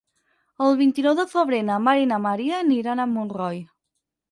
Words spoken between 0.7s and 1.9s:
vint-i-nou de febrer na